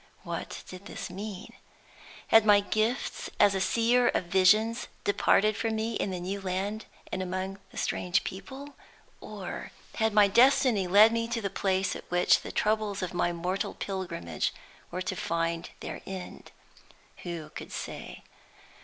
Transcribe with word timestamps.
What 0.23 0.63
did 0.67 0.87
this 0.87 1.11
mean? 1.11 1.53
Had 2.29 2.43
my 2.43 2.59
gifts 2.59 3.29
as 3.39 3.53
a 3.53 3.61
seer 3.61 4.07
of 4.07 4.23
visions 4.23 4.87
departed 5.03 5.55
from 5.55 5.75
me 5.75 5.93
in 5.93 6.09
the 6.09 6.19
new 6.19 6.41
land 6.41 6.85
and 7.11 7.21
among 7.21 7.59
the 7.69 7.77
strange 7.77 8.23
people? 8.23 8.73
Or 9.19 9.69
had 9.97 10.11
my 10.11 10.27
destiny 10.27 10.87
led 10.87 11.11
me 11.11 11.27
to 11.27 11.39
the 11.39 11.51
place 11.51 11.95
at 11.95 12.09
which 12.09 12.41
the 12.41 12.51
troubles 12.51 13.03
of 13.03 13.13
my 13.13 13.31
mortal 13.31 13.75
pilgrimage 13.75 14.55
were 14.89 15.03
to 15.03 15.15
find 15.15 15.69
their 15.81 16.01
end? 16.07 16.51
Who 17.17 17.51
could 17.51 17.71
say? 17.71 18.23